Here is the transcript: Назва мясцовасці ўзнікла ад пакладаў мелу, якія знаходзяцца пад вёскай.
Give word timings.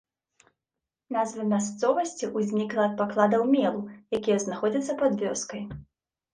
Назва 1.15 1.45
мясцовасці 1.51 2.31
ўзнікла 2.37 2.81
ад 2.89 2.97
пакладаў 3.03 3.47
мелу, 3.55 3.87
якія 4.21 4.41
знаходзяцца 4.49 4.99
пад 5.05 5.13
вёскай. 5.25 5.63